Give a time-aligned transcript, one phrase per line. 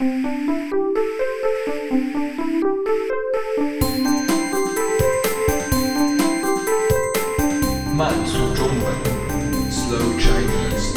[0.00, 0.06] 慢
[8.24, 8.94] 速中文
[9.68, 10.94] ，Slow Chinese。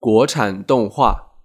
[0.00, 1.42] 国产动画，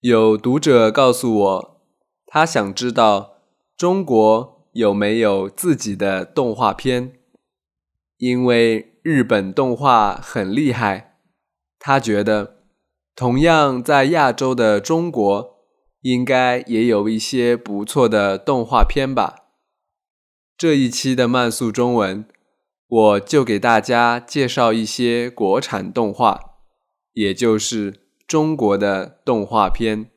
[0.00, 1.82] 有读者告诉我，
[2.24, 3.37] 他想知道
[3.78, 7.12] 中国有没有自己的动画片，
[8.16, 11.16] 因为日本动画很厉害，
[11.78, 12.64] 他觉得
[13.14, 15.60] 同样在亚洲的中国
[16.00, 19.44] 应该也有一些不错的动画片吧。
[20.56, 22.26] 这一期的慢速中文，
[22.88, 26.40] 我就给大家介绍一些国产动画。
[27.12, 30.10] 也就是中国的动画片。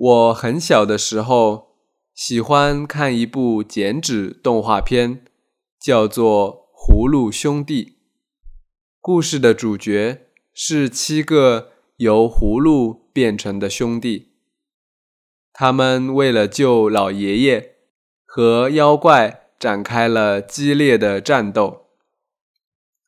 [0.00, 1.74] 我很小的时候
[2.14, 5.24] 喜欢看一部剪纸动画片，
[5.80, 7.84] 叫做《葫芦兄弟》。
[9.00, 14.28] 故事的主角是七个由葫芦变成的兄弟，
[15.52, 17.74] 他们为了救老爷爷，
[18.24, 21.86] 和妖怪展开了激烈的战斗。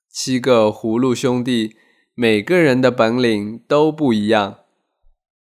[0.09, 1.77] 七个葫芦兄弟，
[2.15, 4.60] 每个人的本领都不一样，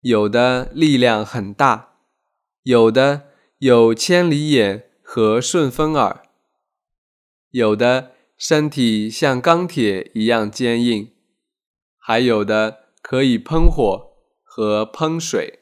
[0.04, 1.94] 有的力量很大，
[2.64, 6.24] 有的有千里眼和顺风耳，
[7.48, 11.10] 有的身体像钢铁一样坚硬，
[11.96, 14.10] 还有的可以喷火
[14.42, 15.60] 和喷水。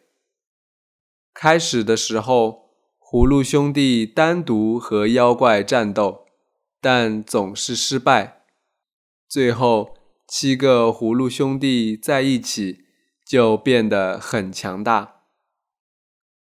[1.33, 6.27] 开始的时候，葫芦兄弟单独和妖怪战斗，
[6.81, 8.43] 但总是失败。
[9.29, 9.95] 最后，
[10.27, 12.82] 七个葫芦兄弟在一起
[13.33, 15.23] 就变得很强大。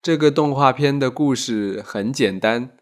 [0.02, 2.76] 这个动画片的故事很简单，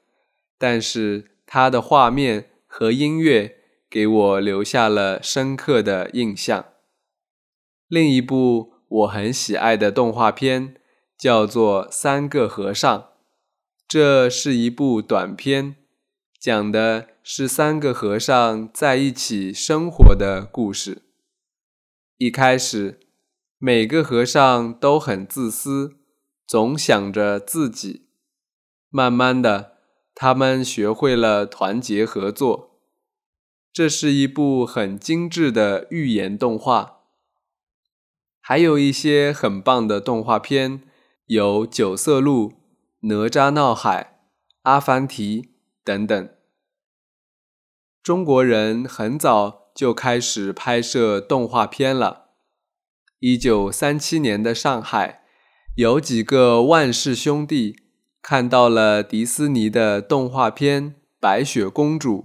[0.58, 6.64] 但是它的画面和音乐给我留下了深刻的印象。
[7.86, 10.74] 另一部我很喜爱的动画片
[11.16, 12.98] 叫做《三个和尚》，
[13.86, 15.77] 这是一部短片。
[16.40, 21.02] 讲的是三个和尚在一起生活的故事。
[22.16, 22.98] 一开始，
[23.67, 25.97] 每个和尚都很自私，
[26.47, 28.08] 总想着自己。
[28.91, 29.79] 慢慢的，
[30.14, 32.79] 他们学会了团结合作。
[33.73, 37.05] 这是一部很精致的寓言动画。
[38.39, 40.83] 还有一些很棒的动画片，
[41.25, 42.51] 有《九色鹿》
[43.01, 44.02] 《哪吒闹海》
[44.64, 45.41] 《阿凡提》
[45.83, 46.29] 等等。
[48.02, 52.23] 中国人很早就开始拍摄动画片了。
[53.27, 55.23] 一九三七年的上海，
[55.77, 57.74] 有几个万氏兄弟
[58.20, 62.18] 看到了迪士尼的动画片《白雪公主》，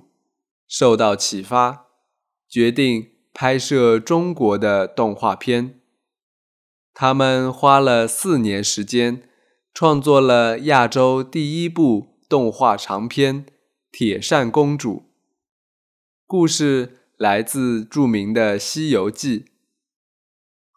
[0.67, 1.85] 受到启发，
[2.49, 5.79] 决定拍摄中国的动画片。
[6.93, 9.23] 他们花了四年时间，
[9.73, 13.45] 创作了亚洲第一部动画长片
[13.89, 14.95] 《铁扇公主》。
[16.27, 19.39] 故事来自著名的《西游记》。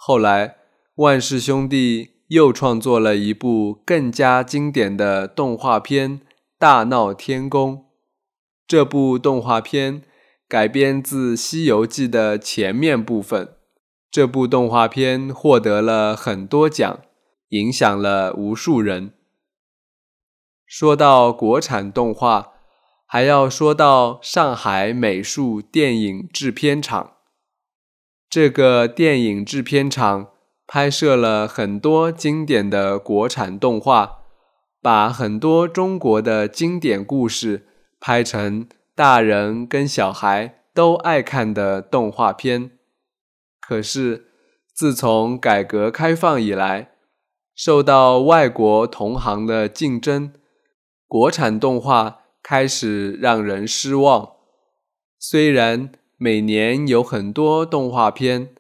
[0.05, 0.57] 后来，
[0.97, 6.19] 万氏兄弟又创作了一部更加经典的动画片
[6.59, 7.77] 《大闹天宫》。
[8.67, 10.03] 这部动画片
[10.49, 13.55] 改编自《西游记》的前面部分。
[14.11, 16.99] 这部动画片获得了很多奖，
[17.51, 19.13] 影响了无数人。
[20.67, 22.49] 说到国产动画。
[23.07, 27.13] 还要说到上海美术电影制片厂，
[28.33, 30.31] 这个电影制片厂
[30.67, 34.21] 拍摄了很多经典的国产动画，
[34.81, 37.67] 把很多中国的经典故事
[38.01, 42.71] 拍成大人跟小孩都爱看的动画片。
[43.61, 44.29] 可是
[44.75, 46.93] 自从改革开放以来，
[47.55, 50.33] 受到外国同行的竞争，
[51.07, 52.21] 国产动画。
[52.45, 54.33] 开始让人失望。
[55.17, 55.93] 虽然
[56.25, 58.51] 每年有很多动画片，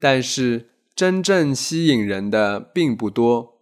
[0.00, 3.60] 但是真正吸引人的并不多。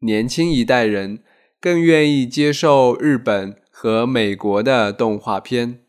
[0.00, 1.22] 年轻一代人
[1.58, 5.80] 更愿意接受日本和美国的动画片。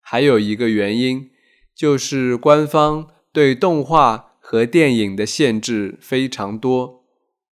[0.00, 1.28] 还有一个原因，
[1.74, 7.04] 就是官方对动画和电影的限制非常多。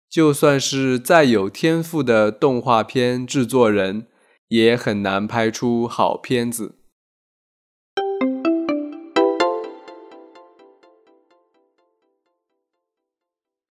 [0.09, 4.07] 就算是再有天赋的动画片制作人，
[4.47, 6.78] 也很难拍出好片子。